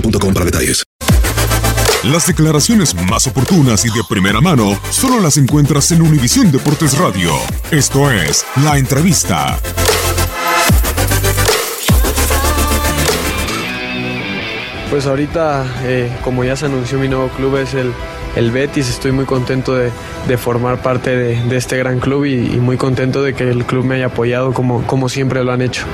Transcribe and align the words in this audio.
boostmobile.com 0.00 0.34
para 0.34 0.44
detalles. 0.44 0.84
Las 2.04 2.26
declaraciones 2.26 2.94
más 2.94 3.26
oportunas 3.26 3.84
y 3.84 3.88
de 3.88 4.02
primera 4.08 4.40
mano 4.40 4.78
solo 4.90 5.20
las 5.20 5.38
encuentras 5.38 5.90
en 5.90 6.02
Univisión 6.02 6.52
Deportes 6.52 6.96
Radio. 6.98 7.32
Esto 7.70 8.10
es 8.10 8.44
La 8.62 8.78
Entrevista. 8.78 9.58
Pues 14.90 15.06
ahorita, 15.06 15.66
eh, 15.82 16.16
como 16.22 16.44
ya 16.44 16.54
se 16.54 16.66
anunció 16.66 16.98
mi 16.98 17.08
nuevo 17.08 17.28
club, 17.30 17.56
es 17.56 17.74
el, 17.74 17.92
el 18.36 18.50
Betis. 18.50 18.88
Estoy 18.88 19.12
muy 19.12 19.24
contento 19.24 19.74
de, 19.74 19.90
de 20.28 20.38
formar 20.38 20.82
parte 20.82 21.16
de, 21.16 21.42
de 21.42 21.56
este 21.56 21.76
gran 21.76 21.98
club 21.98 22.24
y, 22.26 22.36
muy 22.66 22.76
contento 22.76 23.22
de 23.22 23.34
que 23.34 23.48
el 23.48 23.64
club 23.64 23.84
me 23.84 23.96
haya 23.96 24.06
apoyado 24.06 24.52
como, 24.52 24.86
como 24.86 25.08
siempre 25.08 25.42
lo 25.42 25.52
han 25.52 25.62
hecho. 25.62 25.84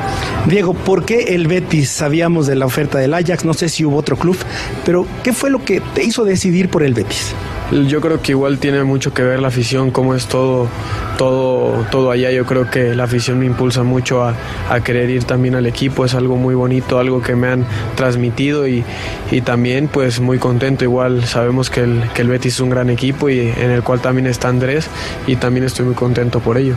Diego, 0.47 0.75
¿por 0.75 1.05
qué 1.05 1.35
el 1.35 1.47
Betis? 1.47 1.91
Sabíamos 1.91 2.47
de 2.47 2.57
la 2.57 2.67
oferta 2.67 2.99
del 2.99 3.15
Ajax, 3.15 3.45
no 3.45 3.55
sé 3.55 3.69
si 3.69 3.85
hubo 3.85 3.97
otro 3.97 4.17
club, 4.17 4.37
pero 4.85 5.07
¿qué 5.23 5.33
fue 5.33 5.51
lo 5.51 5.65
que 5.65 5.81
te 5.95 6.05
hizo 6.05 6.25
decidir 6.25 6.69
por 6.69 6.83
el 6.83 6.95
Betis? 6.95 7.35
Yo 7.73 8.03
creo 8.03 8.21
que 8.21 8.33
igual 8.33 8.59
tiene 8.59 8.85
mucho 8.85 9.15
que 9.15 9.23
ver 9.23 9.41
la 9.41 9.49
afición, 9.49 9.91
cómo 9.91 10.15
es 10.15 10.27
todo, 10.27 10.69
todo, 11.17 11.87
todo 11.91 12.11
allá. 12.11 12.31
Yo 12.31 12.45
creo 12.45 12.71
que 12.71 12.95
la 12.95 13.05
afición 13.05 13.39
me 13.39 13.47
impulsa 13.47 13.83
mucho 13.83 14.23
a, 14.23 14.35
a 14.69 14.81
querer 14.81 15.09
ir 15.09 15.25
también 15.25 15.55
al 15.55 15.65
equipo. 15.65 16.05
Es 16.05 16.15
algo 16.15 16.37
muy 16.37 16.55
bonito, 16.55 16.99
algo 16.99 17.23
que 17.23 17.35
me 17.35 17.49
han 17.49 17.65
transmitido 17.97 18.69
y, 18.69 18.85
y 19.31 19.41
también 19.41 19.89
pues 19.89 20.21
muy 20.21 20.39
contento. 20.39 20.85
Igual 20.85 21.25
sabemos 21.25 21.71
que 21.71 21.81
el, 21.81 22.03
que 22.15 22.21
el 22.21 22.29
Betis 22.29 22.55
es 22.55 22.61
un 22.61 22.69
gran 22.69 22.91
equipo 22.91 23.31
y 23.31 23.41
en 23.41 23.71
el 23.71 23.83
cual 23.83 24.01
también 24.01 24.27
está 24.27 24.49
Andrés 24.49 24.89
y 25.27 25.37
también 25.37 25.65
estoy 25.65 25.87
muy 25.87 25.95
contento 25.95 26.41
por 26.41 26.59
ello. 26.59 26.77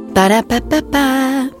Ba-da-ba-ba-ba. 0.15 1.60